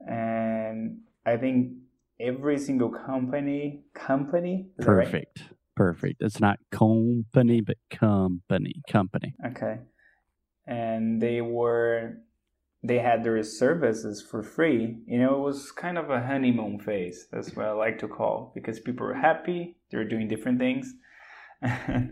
and 0.00 1.00
I 1.24 1.36
think 1.36 1.72
every 2.18 2.58
single 2.58 2.88
company 2.88 3.84
company 3.94 4.68
perfect 4.78 5.40
right? 5.40 5.50
perfect. 5.76 6.16
It's 6.20 6.40
not 6.40 6.58
company 6.70 7.60
but 7.60 7.76
company 7.90 8.82
company. 8.88 9.34
Okay. 9.46 9.78
And 10.66 11.20
they 11.22 11.42
were 11.42 12.16
they 12.86 12.98
had 12.98 13.24
their 13.24 13.42
services 13.42 14.22
for 14.22 14.42
free. 14.42 14.96
You 15.06 15.18
know 15.18 15.36
it 15.36 15.44
was 15.44 15.72
kind 15.72 15.98
of 15.98 16.10
a 16.10 16.20
honeymoon 16.20 16.78
phase 16.78 17.26
that's 17.30 17.54
what 17.54 17.66
i 17.66 17.72
like 17.72 17.98
to 18.00 18.08
call 18.08 18.52
because 18.54 18.80
people 18.80 19.06
were 19.06 19.14
happy 19.14 19.76
they 19.90 19.98
were 19.98 20.04
doing 20.04 20.28
different 20.28 20.58
things. 20.58 20.94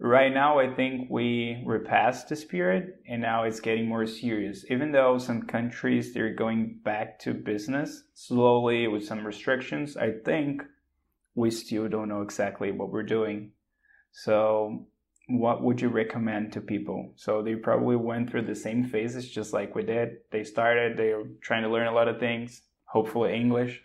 Right 0.00 0.34
now 0.34 0.58
i 0.58 0.74
think 0.74 1.08
we 1.08 1.62
we're 1.64 1.78
past 1.78 2.28
the 2.28 2.34
spirit 2.34 3.00
and 3.08 3.22
now 3.22 3.44
it's 3.44 3.60
getting 3.60 3.88
more 3.88 4.06
serious. 4.06 4.64
Even 4.68 4.90
though 4.90 5.18
some 5.18 5.42
countries 5.42 6.12
they're 6.12 6.34
going 6.34 6.80
back 6.84 7.20
to 7.20 7.32
business 7.32 8.02
slowly 8.12 8.88
with 8.88 9.06
some 9.06 9.24
restrictions 9.24 9.96
i 9.96 10.10
think 10.24 10.62
we 11.34 11.50
still 11.50 11.88
don't 11.88 12.08
know 12.08 12.22
exactly 12.22 12.70
what 12.72 12.90
we're 12.90 13.02
doing. 13.02 13.52
So 14.12 14.86
what 15.28 15.62
would 15.62 15.80
you 15.80 15.88
recommend 15.88 16.52
to 16.52 16.60
people 16.60 17.12
so 17.16 17.42
they 17.42 17.54
probably 17.54 17.96
went 17.96 18.30
through 18.30 18.42
the 18.42 18.54
same 18.54 18.84
phases 18.84 19.30
just 19.30 19.52
like 19.52 19.74
we 19.74 19.82
did 19.82 20.10
they 20.30 20.44
started 20.44 20.96
they 20.96 21.14
were 21.14 21.28
trying 21.40 21.62
to 21.62 21.70
learn 21.70 21.86
a 21.86 21.94
lot 21.94 22.08
of 22.08 22.20
things 22.20 22.62
hopefully 22.84 23.34
english 23.34 23.80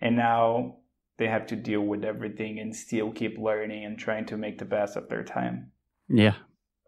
and 0.00 0.16
now 0.16 0.76
they 1.18 1.26
have 1.26 1.46
to 1.46 1.56
deal 1.56 1.80
with 1.80 2.04
everything 2.04 2.58
and 2.58 2.74
still 2.74 3.10
keep 3.10 3.38
learning 3.38 3.84
and 3.84 3.98
trying 3.98 4.24
to 4.26 4.36
make 4.36 4.58
the 4.58 4.64
best 4.64 4.96
of 4.96 5.08
their 5.08 5.24
time? 5.24 5.72
Yeah, 6.08 6.34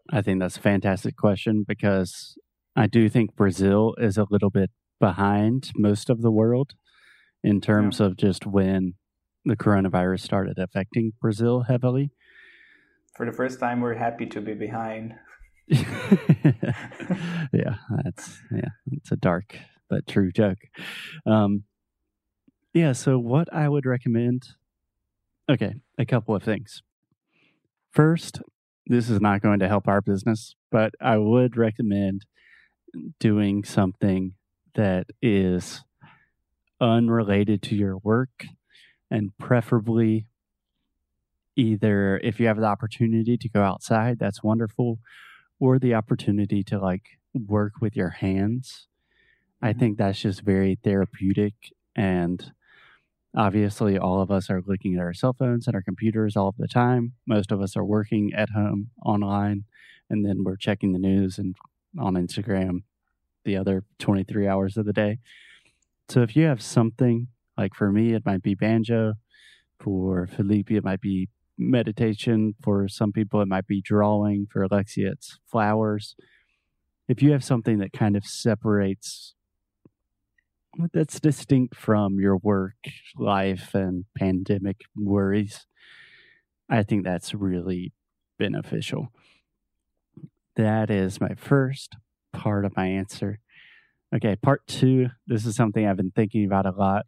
I 0.09 0.21
think 0.21 0.39
that's 0.39 0.57
a 0.57 0.61
fantastic 0.61 1.15
question 1.15 1.63
because 1.67 2.37
I 2.75 2.87
do 2.87 3.09
think 3.09 3.35
Brazil 3.35 3.93
is 3.99 4.17
a 4.17 4.25
little 4.29 4.49
bit 4.49 4.71
behind 4.99 5.71
most 5.75 6.09
of 6.09 6.21
the 6.21 6.31
world 6.31 6.73
in 7.43 7.59
terms 7.59 7.99
yeah. 7.99 8.07
of 8.07 8.17
just 8.17 8.45
when 8.45 8.93
the 9.43 9.57
coronavirus 9.57 10.21
started 10.21 10.57
affecting 10.57 11.11
Brazil 11.21 11.63
heavily. 11.67 12.11
For 13.21 13.25
the 13.29 13.37
first 13.37 13.59
time, 13.59 13.81
we're 13.81 13.93
happy 13.93 14.25
to 14.25 14.41
be 14.41 14.55
behind. 14.55 15.13
yeah, 15.67 15.83
that's 18.03 18.41
yeah, 18.51 18.69
it's 18.91 19.11
a 19.11 19.15
dark 19.15 19.59
but 19.91 20.07
true 20.07 20.31
joke. 20.31 20.57
Um, 21.27 21.65
yeah. 22.73 22.93
So, 22.93 23.19
what 23.19 23.47
I 23.53 23.69
would 23.69 23.85
recommend 23.85 24.47
okay, 25.47 25.75
a 25.99 26.05
couple 26.07 26.33
of 26.33 26.41
things. 26.41 26.81
First, 27.91 28.41
this 28.87 29.07
is 29.07 29.21
not 29.21 29.43
going 29.43 29.59
to 29.59 29.67
help 29.67 29.87
our 29.87 30.01
business, 30.01 30.55
but 30.71 30.95
I 30.99 31.19
would 31.19 31.55
recommend 31.55 32.25
doing 33.19 33.63
something 33.63 34.33
that 34.73 35.05
is 35.21 35.83
unrelated 36.81 37.61
to 37.61 37.75
your 37.75 37.99
work 37.99 38.47
and 39.11 39.37
preferably 39.37 40.25
either 41.55 42.19
if 42.23 42.39
you 42.39 42.47
have 42.47 42.57
the 42.57 42.65
opportunity 42.65 43.37
to 43.37 43.49
go 43.49 43.61
outside, 43.63 44.19
that's 44.19 44.43
wonderful, 44.43 44.99
or 45.59 45.79
the 45.79 45.93
opportunity 45.93 46.63
to 46.63 46.79
like 46.79 47.19
work 47.33 47.73
with 47.81 47.95
your 47.95 48.09
hands. 48.09 48.87
I 49.61 49.69
mm-hmm. 49.69 49.79
think 49.79 49.97
that's 49.97 50.21
just 50.21 50.41
very 50.41 50.79
therapeutic 50.83 51.53
and 51.95 52.51
Obviously, 53.35 53.97
all 53.97 54.21
of 54.21 54.29
us 54.29 54.49
are 54.49 54.61
looking 54.65 54.95
at 54.95 55.01
our 55.01 55.13
cell 55.13 55.33
phones 55.33 55.65
and 55.65 55.75
our 55.75 55.81
computers 55.81 56.35
all 56.35 56.49
of 56.49 56.57
the 56.57 56.67
time. 56.67 57.13
Most 57.25 57.51
of 57.51 57.61
us 57.61 57.77
are 57.77 57.85
working 57.85 58.33
at 58.35 58.49
home 58.49 58.89
online, 59.05 59.63
and 60.09 60.25
then 60.25 60.43
we're 60.43 60.57
checking 60.57 60.91
the 60.91 60.99
news 60.99 61.37
and 61.37 61.55
on 61.97 62.15
Instagram 62.15 62.83
the 63.45 63.55
other 63.55 63.85
23 63.99 64.47
hours 64.47 64.75
of 64.75 64.85
the 64.85 64.93
day. 64.93 65.19
So 66.09 66.21
if 66.21 66.35
you 66.35 66.43
have 66.43 66.61
something 66.61 67.27
like 67.57 67.73
for 67.73 67.91
me, 67.91 68.13
it 68.13 68.25
might 68.25 68.43
be 68.43 68.53
banjo. 68.53 69.13
For 69.79 70.27
Felipe, 70.27 70.69
it 70.69 70.83
might 70.83 71.01
be 71.01 71.29
meditation. 71.69 72.55
For 72.61 72.87
some 72.87 73.11
people, 73.11 73.41
it 73.41 73.47
might 73.47 73.67
be 73.67 73.81
drawing. 73.81 74.47
For 74.51 74.63
Alexia, 74.63 75.11
it's 75.11 75.39
flowers. 75.45 76.15
If 77.07 77.21
you 77.21 77.31
have 77.31 77.43
something 77.43 77.79
that 77.79 77.93
kind 77.93 78.15
of 78.15 78.25
separates 78.25 79.35
that's 80.93 81.19
distinct 81.19 81.75
from 81.75 82.19
your 82.19 82.37
work 82.37 82.75
life 83.17 83.73
and 83.73 84.05
pandemic 84.17 84.81
worries. 84.95 85.65
I 86.69 86.83
think 86.83 87.03
that's 87.03 87.33
really 87.33 87.93
beneficial. 88.39 89.09
That 90.55 90.89
is 90.89 91.19
my 91.19 91.35
first 91.35 91.97
part 92.31 92.65
of 92.65 92.75
my 92.75 92.87
answer. 92.87 93.39
Okay, 94.15 94.35
part 94.35 94.65
two. 94.67 95.07
This 95.27 95.45
is 95.45 95.55
something 95.55 95.85
I've 95.85 95.97
been 95.97 96.11
thinking 96.11 96.45
about 96.45 96.65
a 96.65 96.71
lot. 96.71 97.05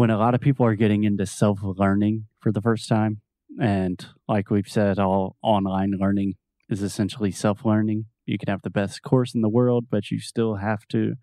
When 0.00 0.08
a 0.08 0.16
lot 0.16 0.34
of 0.34 0.40
people 0.40 0.64
are 0.64 0.76
getting 0.76 1.04
into 1.04 1.26
self 1.26 1.58
learning 1.62 2.24
for 2.40 2.50
the 2.50 2.62
first 2.62 2.88
time, 2.88 3.20
and 3.60 4.02
like 4.26 4.48
we've 4.48 4.66
said, 4.66 4.98
all 4.98 5.36
online 5.42 5.90
learning 6.00 6.36
is 6.70 6.82
essentially 6.82 7.30
self 7.30 7.66
learning. 7.66 8.06
You 8.24 8.38
can 8.38 8.48
have 8.48 8.62
the 8.62 8.70
best 8.70 9.02
course 9.02 9.34
in 9.34 9.42
the 9.42 9.50
world, 9.50 9.88
but 9.90 10.10
you 10.10 10.18
still 10.18 10.54
have 10.54 10.88
to 10.88 11.16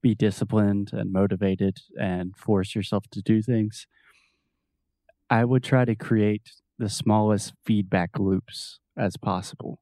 be 0.00 0.14
disciplined 0.14 0.88
and 0.94 1.12
motivated 1.12 1.80
and 2.00 2.34
force 2.34 2.74
yourself 2.74 3.04
to 3.10 3.20
do 3.20 3.42
things, 3.42 3.86
I 5.28 5.44
would 5.44 5.62
try 5.62 5.84
to 5.84 5.94
create 5.94 6.48
the 6.78 6.88
smallest 6.88 7.52
feedback 7.66 8.18
loops 8.18 8.80
as 8.96 9.18
possible. 9.18 9.80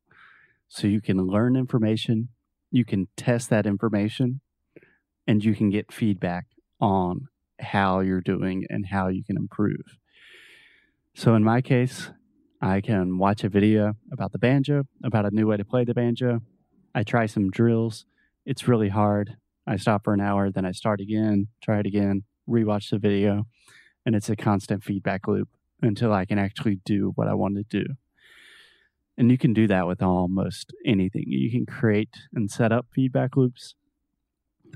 So 0.66 0.88
you 0.88 1.00
can 1.00 1.28
learn 1.28 1.54
information, 1.54 2.30
you 2.72 2.84
can 2.84 3.06
test 3.16 3.50
that 3.50 3.66
information, 3.66 4.40
and 5.28 5.44
you 5.44 5.54
can 5.54 5.70
get 5.70 5.92
feedback 5.92 6.46
on 6.80 7.28
how 7.60 8.00
you're 8.00 8.20
doing 8.20 8.64
and 8.70 8.86
how 8.86 9.08
you 9.08 9.22
can 9.24 9.36
improve. 9.36 9.98
So 11.14 11.34
in 11.34 11.44
my 11.44 11.60
case, 11.60 12.10
I 12.60 12.80
can 12.80 13.18
watch 13.18 13.44
a 13.44 13.48
video 13.48 13.94
about 14.12 14.32
the 14.32 14.38
banjo, 14.38 14.84
about 15.02 15.26
a 15.26 15.34
new 15.34 15.46
way 15.46 15.56
to 15.56 15.64
play 15.64 15.84
the 15.84 15.94
banjo. 15.94 16.40
I 16.94 17.02
try 17.02 17.26
some 17.26 17.50
drills. 17.50 18.06
It's 18.46 18.68
really 18.68 18.88
hard. 18.88 19.36
I 19.66 19.76
stop 19.76 20.04
for 20.04 20.14
an 20.14 20.20
hour, 20.20 20.50
then 20.50 20.64
I 20.64 20.72
start 20.72 21.00
again, 21.00 21.48
try 21.62 21.78
it 21.78 21.86
again, 21.86 22.24
rewatch 22.48 22.90
the 22.90 22.98
video, 22.98 23.46
and 24.04 24.16
it's 24.16 24.28
a 24.28 24.36
constant 24.36 24.82
feedback 24.82 25.28
loop 25.28 25.48
until 25.80 26.12
I 26.12 26.24
can 26.24 26.38
actually 26.38 26.80
do 26.84 27.12
what 27.14 27.28
I 27.28 27.34
want 27.34 27.56
to 27.56 27.62
do. 27.62 27.84
And 29.16 29.30
you 29.30 29.38
can 29.38 29.52
do 29.52 29.66
that 29.68 29.86
with 29.86 30.02
almost 30.02 30.72
anything. 30.84 31.24
You 31.26 31.50
can 31.50 31.66
create 31.66 32.16
and 32.34 32.50
set 32.50 32.72
up 32.72 32.86
feedback 32.92 33.36
loops. 33.36 33.74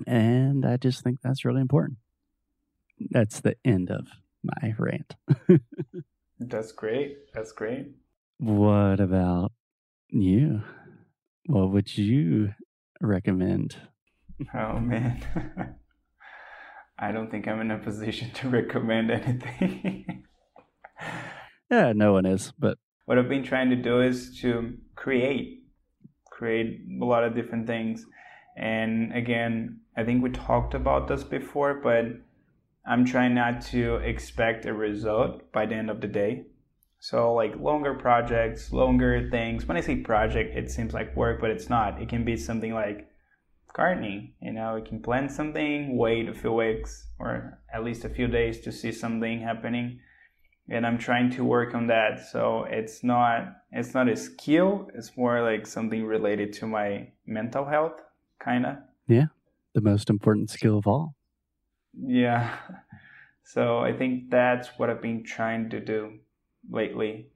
And 0.07 0.65
I 0.67 0.77
just 0.77 1.03
think 1.03 1.21
that's 1.23 1.45
really 1.45 1.61
important. 1.61 1.99
That's 3.11 3.41
the 3.41 3.57
end 3.65 3.91
of 3.91 4.07
my 4.43 4.75
rant. 4.79 5.15
that's 6.41 6.73
great. 6.73 7.19
That's 7.35 7.53
great. 7.53 7.89
What 8.39 9.01
about 9.01 9.53
you? 10.09 10.63
What 11.47 11.71
would 11.71 11.97
you 11.97 12.53
recommend 13.01 13.77
Oh 14.55 14.79
man. 14.79 15.23
I 16.99 17.13
don't 17.13 17.31
think 17.31 17.47
I'm 17.47 17.61
in 17.61 17.71
a 17.71 17.79
position 17.79 18.31
to 18.33 18.49
recommend 18.49 19.11
anything. 19.11 20.25
yeah, 21.71 21.93
no 21.95 22.13
one 22.13 22.27
is, 22.27 22.53
but 22.59 22.79
what 23.05 23.19
I've 23.19 23.29
been 23.29 23.45
trying 23.45 23.71
to 23.71 23.77
do 23.77 24.01
is 24.01 24.39
to 24.41 24.75
create 24.95 25.63
create 26.31 26.81
a 27.01 27.05
lot 27.05 27.25
of 27.25 27.35
different 27.35 27.67
things. 27.67 28.05
And 28.59 29.15
again, 29.15 29.81
I 29.97 30.05
think 30.05 30.23
we 30.23 30.31
talked 30.31 30.75
about 30.75 31.09
this 31.09 31.25
before, 31.25 31.81
but 31.83 32.05
I'm 32.89 33.05
trying 33.05 33.35
not 33.35 33.63
to 33.73 33.97
expect 33.97 34.65
a 34.65 34.73
result 34.73 35.53
by 35.53 35.67
the 35.67 35.75
end 35.75 35.91
of 35.91 36.01
the 36.01 36.07
day. 36.07 36.47
So 37.01 37.35
like 37.35 37.57
longer 37.59 37.95
projects, 37.95 38.73
longer 38.73 39.29
things. 39.31 39.67
When 39.67 39.77
I 39.77 39.81
say 39.81 39.97
project, 39.97 40.57
it 40.57 40.71
seems 40.71 40.95
like 40.95 41.17
work, 41.17 41.41
but 41.41 41.51
it's 41.51 41.69
not. 41.69 42.01
It 42.01 42.09
can 42.09 42.25
be 42.25 42.37
something 42.37 42.73
like 42.73 43.09
gardening. 43.75 44.33
You 44.41 44.53
know, 44.53 44.77
you 44.77 44.85
can 44.85 45.03
plant 45.03 45.31
something, 45.31 45.97
wait 45.97 46.29
a 46.29 46.35
few 46.35 46.53
weeks 46.53 47.09
or 47.19 47.59
at 47.73 47.85
least 47.85 48.05
a 48.05 48.09
few 48.09 48.29
days 48.29 48.61
to 48.61 48.73
see 48.73 48.93
something 48.93 49.41
happening. 49.41 50.01
And 50.69 50.87
I'm 50.87 50.99
trying 50.99 51.31
to 51.33 51.45
work 51.45 51.75
on 51.75 51.89
that. 51.89 52.27
So 52.31 52.67
it's 52.69 53.05
not 53.05 53.53
it's 53.73 53.95
not 53.95 54.09
a 54.09 54.17
skill. 54.17 54.89
It's 54.95 55.17
more 55.17 55.43
like 55.43 55.67
something 55.67 56.05
related 56.05 56.53
to 56.55 56.67
my 56.67 57.09
mental 57.27 57.65
health, 57.65 58.01
kind 58.41 58.67
of. 58.67 58.77
Yeah, 59.07 59.27
the 59.75 59.81
most 59.81 60.09
important 60.09 60.51
skill 60.51 60.79
of 60.79 60.87
all. 60.87 61.15
Yeah. 61.99 62.57
So 63.45 63.79
I 63.79 63.93
think 63.93 64.31
that's 64.31 64.69
what 64.77 64.91
I've 64.91 65.03
been 65.03 65.25
trying 65.25 65.71
to 65.71 65.81
do 65.81 66.19
lately. 66.69 67.29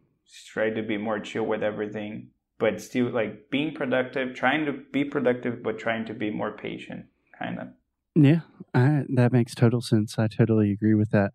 Try 0.47 0.71
to 0.71 0.83
be 0.83 0.97
more 0.97 1.19
chill 1.21 1.45
with 1.45 1.63
everything 1.63 2.31
but 2.61 2.81
still 2.81 3.11
like 3.11 3.51
being 3.51 3.75
productive, 3.75 4.35
trying 4.35 4.67
to 4.67 4.73
be 4.93 5.03
productive, 5.03 5.63
but 5.65 5.79
trying 5.79 6.05
to 6.05 6.15
be 6.15 6.31
more 6.31 6.53
patient, 6.53 7.07
kind 7.37 7.59
of. 7.59 7.69
Yeah, 8.15 8.41
I, 8.75 9.05
that 9.15 9.33
makes 9.33 9.55
total 9.55 9.81
sense. 9.81 10.19
I 10.19 10.29
totally 10.29 10.71
agree 10.71 10.95
with 10.95 11.11
that. 11.11 11.33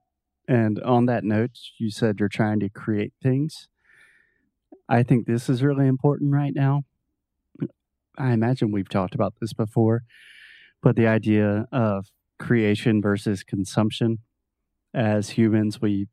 And 0.48 0.80
on 0.84 1.08
that 1.08 1.24
note, 1.24 1.58
you 1.80 1.90
said 1.90 2.20
you're 2.20 2.30
trying 2.30 2.60
to 2.60 2.70
create 2.70 3.14
things. 3.22 3.68
I 4.88 5.02
think 5.02 5.26
this 5.26 5.50
is 5.50 5.64
really 5.64 5.88
important 5.88 6.32
right 6.32 6.54
now. 6.56 6.84
I 8.18 8.32
imagine 8.32 8.72
we've 8.72 8.88
talked 8.88 9.16
about 9.16 9.34
this 9.42 9.52
before, 9.52 10.04
but 10.84 10.96
the 10.96 11.08
idea 11.08 11.66
of 11.72 12.06
creation 12.40 13.02
versus 13.02 13.44
consumption. 13.44 14.20
As 14.94 15.32
humans, 15.32 15.82
we 15.82 16.08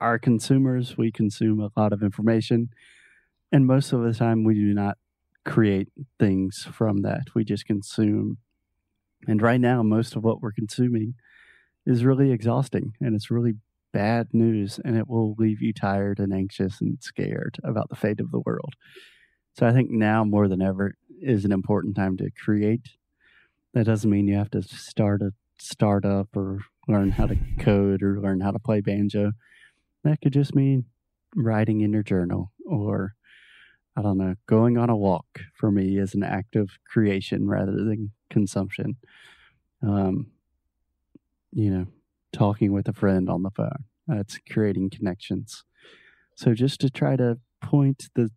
are 0.00 0.18
consumers, 0.18 0.96
we 0.96 1.12
consume 1.12 1.60
a 1.60 1.70
lot 1.76 1.92
of 1.92 2.02
information, 2.02 2.70
and 3.52 3.66
most 3.66 3.92
of 3.92 4.02
the 4.02 4.14
time 4.14 4.44
we 4.44 4.54
do 4.54 4.72
not 4.74 4.96
create 5.44 5.88
things 6.18 6.66
from 6.72 6.98
that. 6.98 7.34
We 7.34 7.44
just 7.44 7.66
consume. 7.66 8.38
And 9.26 9.42
right 9.42 9.60
now, 9.60 9.82
most 9.82 10.16
of 10.16 10.24
what 10.24 10.40
we're 10.40 10.52
consuming 10.52 11.14
is 11.86 12.04
really 12.04 12.30
exhausting 12.30 12.94
and 13.00 13.14
it's 13.14 13.30
really 13.30 13.54
bad 13.92 14.28
news 14.32 14.78
and 14.84 14.96
it 14.96 15.08
will 15.08 15.34
leave 15.38 15.60
you 15.60 15.72
tired 15.72 16.18
and 16.18 16.32
anxious 16.32 16.80
and 16.80 16.98
scared 17.00 17.58
about 17.64 17.88
the 17.88 17.96
fate 17.96 18.20
of 18.20 18.30
the 18.30 18.40
world. 18.40 18.74
So 19.58 19.66
I 19.66 19.72
think 19.72 19.90
now 19.90 20.24
more 20.24 20.46
than 20.48 20.62
ever 20.62 20.94
is 21.20 21.44
an 21.44 21.52
important 21.52 21.96
time 21.96 22.16
to 22.18 22.30
create. 22.30 22.90
That 23.74 23.84
doesn't 23.84 24.10
mean 24.10 24.28
you 24.28 24.36
have 24.36 24.50
to 24.50 24.62
start 24.62 25.22
a 25.22 25.32
startup 25.60 26.28
or 26.34 26.60
learn 26.88 27.10
how 27.10 27.26
to 27.26 27.36
code 27.58 28.02
or 28.02 28.20
learn 28.20 28.40
how 28.40 28.50
to 28.50 28.58
play 28.58 28.80
banjo. 28.80 29.32
That 30.04 30.20
could 30.20 30.32
just 30.32 30.54
mean 30.54 30.86
writing 31.36 31.80
in 31.80 31.92
your 31.92 32.02
journal 32.02 32.52
or 32.66 33.14
I 33.96 34.02
don't 34.02 34.18
know, 34.18 34.36
going 34.46 34.78
on 34.78 34.88
a 34.88 34.96
walk 34.96 35.26
for 35.54 35.70
me 35.70 35.98
is 35.98 36.14
an 36.14 36.22
act 36.22 36.56
of 36.56 36.70
creation 36.86 37.48
rather 37.48 37.72
than 37.72 38.12
consumption. 38.30 38.96
Um, 39.82 40.28
you 41.52 41.70
know, 41.70 41.86
talking 42.32 42.72
with 42.72 42.88
a 42.88 42.92
friend 42.92 43.28
on 43.28 43.42
the 43.42 43.50
phone. 43.50 43.84
That's 44.06 44.38
creating 44.50 44.90
connections. 44.90 45.64
So 46.36 46.54
just 46.54 46.80
to 46.80 46.90
try 46.90 47.16
to 47.16 47.38
point 47.60 48.08
the 48.14 48.30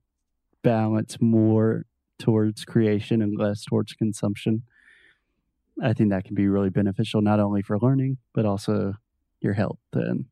balance 0.63 1.17
more 1.21 1.85
towards 2.19 2.65
creation 2.65 3.21
and 3.21 3.37
less 3.37 3.63
towards 3.63 3.93
consumption, 3.93 4.63
I 5.81 5.93
think 5.93 6.09
that 6.11 6.25
can 6.25 6.35
be 6.35 6.47
really 6.47 6.69
beneficial 6.69 7.21
not 7.21 7.39
only 7.39 7.61
for 7.61 7.79
learning, 7.79 8.17
but 8.33 8.45
also 8.45 8.93
your 9.41 9.53
health 9.53 9.79
and 9.93 10.25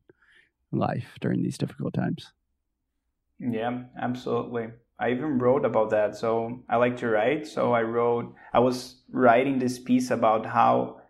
life 0.70 1.16
during 1.20 1.42
these 1.42 1.58
difficult 1.58 1.94
times. 1.94 2.32
Yeah, 3.38 3.84
absolutely. 4.00 4.68
I 4.98 5.10
even 5.10 5.38
wrote 5.38 5.64
about 5.64 5.90
that. 5.90 6.14
So 6.14 6.62
I 6.68 6.76
like 6.76 6.96
to 6.98 7.08
write. 7.08 7.46
So 7.46 7.72
I 7.72 7.82
wrote, 7.82 8.34
I 8.52 8.60
was 8.60 9.02
writing 9.10 9.58
this 9.58 9.78
piece 9.78 10.10
about 10.10 10.46
how 10.46 11.00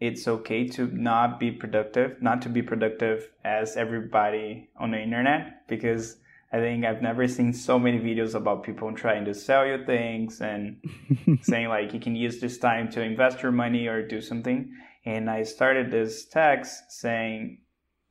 it's 0.00 0.28
okay 0.28 0.68
to 0.68 0.86
not 0.88 1.40
be 1.40 1.50
productive, 1.50 2.20
not 2.20 2.42
to 2.42 2.48
be 2.48 2.62
productive 2.62 3.30
as 3.44 3.76
everybody 3.76 4.68
on 4.78 4.90
the 4.90 5.00
internet, 5.00 5.66
because 5.66 6.18
I 6.52 6.58
think 6.58 6.84
I've 6.84 7.02
never 7.02 7.28
seen 7.28 7.52
so 7.52 7.78
many 7.78 7.98
videos 7.98 8.34
about 8.34 8.62
people 8.62 8.92
trying 8.94 9.26
to 9.26 9.34
sell 9.34 9.66
you 9.66 9.84
things 9.84 10.40
and 10.40 10.82
saying 11.42 11.68
like 11.68 11.92
you 11.92 12.00
can 12.00 12.16
use 12.16 12.40
this 12.40 12.58
time 12.58 12.90
to 12.92 13.02
invest 13.02 13.42
your 13.42 13.52
money 13.52 13.86
or 13.86 14.06
do 14.06 14.20
something. 14.20 14.72
And 15.04 15.28
I 15.28 15.42
started 15.42 15.90
this 15.90 16.26
text 16.26 16.90
saying 16.90 17.60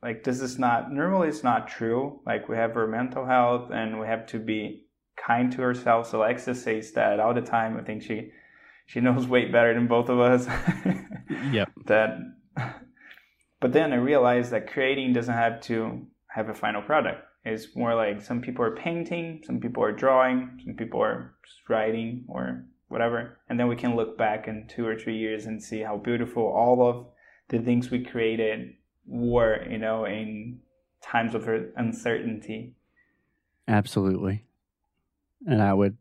like 0.02 0.22
this 0.22 0.40
is 0.40 0.58
not 0.58 0.92
normally 0.92 1.28
it's 1.28 1.42
not 1.42 1.66
true. 1.66 2.20
Like 2.24 2.48
we 2.48 2.56
have 2.56 2.76
our 2.76 2.86
mental 2.86 3.26
health 3.26 3.70
and 3.72 3.98
we 3.98 4.06
have 4.06 4.26
to 4.26 4.38
be 4.38 4.86
kind 5.16 5.50
to 5.52 5.62
ourselves. 5.62 6.10
So 6.10 6.18
Alexia 6.18 6.54
says 6.54 6.92
that 6.92 7.18
all 7.18 7.34
the 7.34 7.40
time. 7.40 7.76
I 7.76 7.82
think 7.82 8.02
she 8.02 8.30
she 8.86 9.00
knows 9.00 9.26
way 9.26 9.46
better 9.46 9.74
than 9.74 9.88
both 9.88 10.08
of 10.08 10.20
us. 10.20 10.46
yep. 11.50 11.72
That 11.86 12.18
but 13.60 13.72
then 13.72 13.92
I 13.92 13.96
realized 13.96 14.52
that 14.52 14.70
creating 14.70 15.12
doesn't 15.12 15.34
have 15.34 15.60
to 15.62 16.06
have 16.28 16.48
a 16.48 16.54
final 16.54 16.82
product. 16.82 17.24
It's 17.48 17.74
more 17.74 17.94
like 17.94 18.22
some 18.22 18.40
people 18.40 18.64
are 18.64 18.76
painting, 18.76 19.42
some 19.44 19.60
people 19.60 19.82
are 19.82 19.92
drawing, 19.92 20.60
some 20.64 20.74
people 20.74 21.02
are 21.02 21.34
writing 21.68 22.24
or 22.28 22.64
whatever. 22.88 23.38
And 23.48 23.58
then 23.58 23.68
we 23.68 23.76
can 23.76 23.96
look 23.96 24.16
back 24.16 24.48
in 24.48 24.66
two 24.68 24.86
or 24.86 24.96
three 24.96 25.16
years 25.16 25.46
and 25.46 25.62
see 25.62 25.80
how 25.80 25.96
beautiful 25.96 26.44
all 26.44 26.88
of 26.88 27.06
the 27.48 27.58
things 27.58 27.90
we 27.90 28.04
created 28.04 28.74
were, 29.06 29.66
you 29.68 29.78
know, 29.78 30.04
in 30.04 30.60
times 31.02 31.34
of 31.34 31.48
uncertainty. 31.76 32.74
Absolutely. 33.66 34.44
And 35.46 35.62
I 35.62 35.74
would 35.74 35.96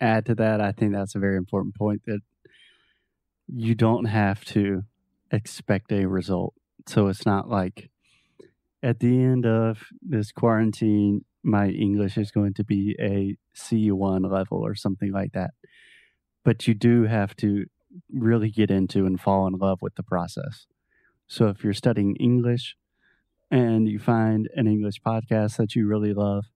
add 0.00 0.26
to 0.26 0.34
that, 0.36 0.60
I 0.60 0.72
think 0.72 0.92
that's 0.92 1.14
a 1.14 1.18
very 1.18 1.36
important 1.36 1.74
point 1.74 2.02
that 2.06 2.20
you 3.48 3.74
don't 3.74 4.06
have 4.06 4.44
to 4.46 4.84
expect 5.30 5.92
a 5.92 6.06
result. 6.06 6.54
So 6.86 7.08
it's 7.08 7.26
not 7.26 7.48
like 7.48 7.90
at 8.82 9.00
the 9.00 9.22
end 9.22 9.46
of 9.46 9.84
this 10.00 10.32
quarantine, 10.32 11.24
my 11.42 11.68
English 11.68 12.16
is 12.16 12.30
going 12.30 12.54
to 12.54 12.64
be 12.64 12.96
a 13.00 13.36
C1 13.56 14.30
level 14.30 14.58
or 14.58 14.74
something 14.74 15.12
like 15.12 15.32
that. 15.32 15.52
But 16.44 16.66
you 16.66 16.74
do 16.74 17.04
have 17.04 17.36
to 17.36 17.66
really 18.12 18.50
get 18.50 18.70
into 18.70 19.06
and 19.06 19.20
fall 19.20 19.46
in 19.46 19.54
love 19.54 19.78
with 19.82 19.94
the 19.94 20.02
process. 20.02 20.66
So 21.26 21.48
if 21.48 21.62
you're 21.62 21.74
studying 21.74 22.16
English 22.16 22.76
and 23.50 23.88
you 23.88 23.98
find 23.98 24.48
an 24.56 24.66
English 24.66 25.00
podcast 25.02 25.56
that 25.56 25.76
you 25.76 25.86
really 25.86 26.14
love, 26.14 26.46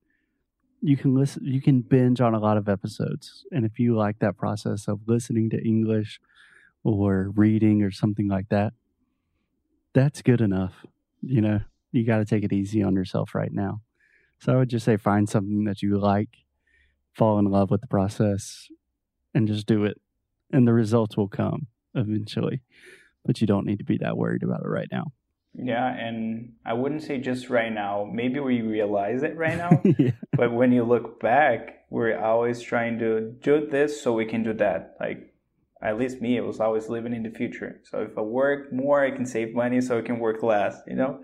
you 0.81 0.97
can 0.97 1.15
listen 1.15 1.43
you 1.45 1.61
can 1.61 1.81
binge 1.81 2.21
on 2.21 2.35
a 2.35 2.39
lot 2.39 2.57
of 2.57 2.69
episodes. 2.69 3.45
And 3.51 3.65
if 3.65 3.79
you 3.79 3.97
like 3.97 4.19
that 4.19 4.37
process 4.37 4.89
of 4.89 5.01
listening 5.07 5.51
to 5.51 5.65
English 5.65 6.21
or 6.85 7.31
reading 7.35 7.83
or 7.83 7.91
something 7.91 8.29
like 8.29 8.49
that, 8.51 8.73
that's 9.95 10.23
good 10.23 10.41
enough. 10.41 10.85
You 11.23 11.41
know, 11.41 11.61
you 11.93 12.05
got 12.05 12.19
to 12.19 12.25
take 12.25 12.45
it 12.45 12.53
easy 12.53 12.83
on 12.83 12.95
yourself 12.95 13.35
right 13.35 13.53
now. 13.53 13.81
So 14.41 14.53
I 14.53 14.57
would 14.57 14.69
just 14.69 14.85
say 14.85 14.97
find 14.97 15.29
something 15.29 15.65
that 15.65 15.83
you 15.83 15.99
like, 15.99 16.29
fall 17.15 17.39
in 17.39 17.47
love 17.47 17.71
with 17.71 17.81
the 17.81 17.87
process, 17.87 18.69
and 19.35 19.49
just 19.49 19.67
do 19.67 19.85
it. 19.85 20.01
And 20.53 20.67
the 20.67 20.73
results 20.73 21.17
will 21.17 21.29
come 21.29 21.69
eventually. 21.95 22.63
But 23.25 23.41
you 23.41 23.47
don't 23.47 23.67
need 23.67 23.79
to 23.79 23.85
be 23.85 23.99
that 23.99 24.17
worried 24.17 24.43
about 24.43 24.61
it 24.61 24.69
right 24.69 24.89
now. 24.93 25.13
Yeah, 25.55 25.87
and 25.89 26.53
I 26.67 26.75
wouldn't 26.75 27.03
say 27.03 27.19
just 27.19 27.49
right 27.49 27.73
now. 27.73 28.09
Maybe 28.13 28.41
we 28.41 28.61
realize 28.61 29.23
it 29.23 29.37
right 29.37 29.57
now. 29.57 29.83
yeah. 29.99 30.11
But 30.37 30.53
when 30.53 30.71
you 30.71 30.85
look 30.85 31.19
back, 31.19 31.87
we're 31.89 32.19
always 32.19 32.61
trying 32.61 32.99
to 32.99 33.33
do 33.41 33.67
this 33.67 34.03
so 34.03 34.13
we 34.13 34.27
can 34.27 34.43
do 34.43 34.53
that. 34.55 34.97
Like 35.01 35.33
at 35.83 35.99
least 35.99 36.21
me, 36.21 36.37
it 36.37 36.45
was 36.45 36.61
always 36.61 36.89
living 36.89 37.15
in 37.15 37.23
the 37.23 37.31
future. 37.31 37.81
So 37.85 38.01
if 38.01 38.17
I 38.17 38.23
work 38.23 38.73
more, 38.73 39.05
I 39.05 39.11
can 39.11 39.27
save 39.27 39.55
money 39.55 39.81
so 39.81 39.99
I 39.99 40.03
can 40.03 40.19
work 40.19 40.43
less, 40.43 40.77
you 40.87 40.97
know? 40.97 41.21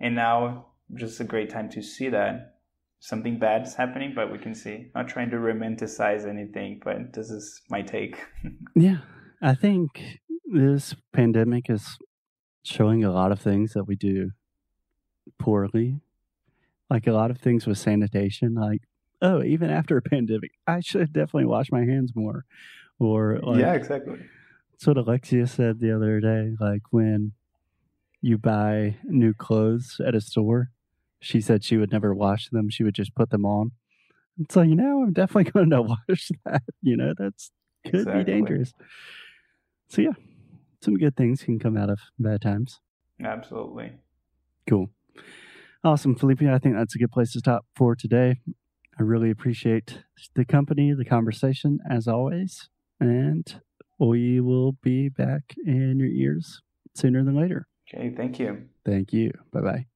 And 0.00 0.14
now 0.14 0.66
just 0.94 1.20
a 1.20 1.24
great 1.24 1.50
time 1.50 1.68
to 1.70 1.82
see 1.82 2.08
that 2.10 2.56
something 3.00 3.38
bad 3.38 3.66
is 3.66 3.74
happening, 3.74 4.12
but 4.14 4.32
we 4.32 4.38
can 4.38 4.54
see. 4.54 4.90
Not 4.94 5.08
trying 5.08 5.30
to 5.30 5.36
romanticize 5.36 6.26
anything, 6.26 6.80
but 6.84 7.12
this 7.12 7.30
is 7.30 7.62
my 7.70 7.82
take. 7.82 8.18
yeah. 8.74 8.98
I 9.42 9.54
think 9.54 10.20
this 10.44 10.94
pandemic 11.12 11.68
is 11.68 11.98
showing 12.62 13.04
a 13.04 13.12
lot 13.12 13.32
of 13.32 13.40
things 13.40 13.72
that 13.74 13.84
we 13.84 13.96
do 13.96 14.30
poorly. 15.38 16.00
Like 16.88 17.06
a 17.06 17.12
lot 17.12 17.30
of 17.30 17.38
things 17.38 17.66
with 17.66 17.78
sanitation, 17.78 18.54
like, 18.54 18.82
oh, 19.20 19.42
even 19.42 19.70
after 19.70 19.96
a 19.96 20.02
pandemic, 20.10 20.52
I 20.66 20.80
should 20.80 21.12
definitely 21.12 21.46
wash 21.46 21.70
my 21.70 21.84
hands 21.84 22.12
more. 22.14 22.44
Or 22.98 23.40
like, 23.42 23.60
Yeah, 23.60 23.74
exactly. 23.74 24.18
That's 24.72 24.86
what 24.86 24.98
Alexia 24.98 25.46
said 25.46 25.80
the 25.80 25.94
other 25.94 26.20
day. 26.20 26.54
Like 26.60 26.82
when 26.90 27.32
you 28.26 28.36
buy 28.36 28.96
new 29.04 29.32
clothes 29.32 30.00
at 30.04 30.16
a 30.16 30.20
store, 30.20 30.70
she 31.20 31.40
said 31.40 31.62
she 31.62 31.76
would 31.76 31.92
never 31.92 32.12
wash 32.12 32.48
them. 32.48 32.68
She 32.68 32.82
would 32.82 32.94
just 32.94 33.14
put 33.14 33.30
them 33.30 33.46
on. 33.46 33.70
And 34.36 34.50
so, 34.50 34.62
you 34.62 34.74
know, 34.74 35.04
I'm 35.04 35.12
definitely 35.12 35.50
going 35.52 35.70
to 35.70 35.82
wash 35.82 36.30
that. 36.44 36.62
You 36.82 36.96
know, 36.96 37.14
that's 37.16 37.52
could 37.84 38.00
exactly. 38.00 38.24
be 38.24 38.32
dangerous. 38.32 38.72
So, 39.88 40.02
yeah, 40.02 40.14
some 40.82 40.96
good 40.96 41.16
things 41.16 41.44
can 41.44 41.60
come 41.60 41.76
out 41.76 41.88
of 41.88 42.00
bad 42.18 42.42
times. 42.42 42.80
Absolutely. 43.22 43.92
Cool. 44.68 44.90
Awesome, 45.84 46.16
Felipe. 46.16 46.42
I 46.42 46.58
think 46.58 46.74
that's 46.74 46.96
a 46.96 46.98
good 46.98 47.12
place 47.12 47.32
to 47.34 47.38
stop 47.38 47.64
for 47.76 47.94
today. 47.94 48.40
I 48.98 49.02
really 49.04 49.30
appreciate 49.30 50.02
the 50.34 50.44
company, 50.44 50.92
the 50.92 51.04
conversation, 51.04 51.78
as 51.88 52.08
always. 52.08 52.68
And 52.98 53.60
we 54.00 54.40
will 54.40 54.72
be 54.72 55.08
back 55.08 55.54
in 55.64 56.00
your 56.00 56.08
ears 56.08 56.60
sooner 56.94 57.22
than 57.22 57.36
later. 57.36 57.68
Okay, 57.88 58.10
thank 58.14 58.38
you. 58.38 58.68
Thank 58.84 59.12
you. 59.12 59.32
Bye 59.52 59.60
bye. 59.60 59.86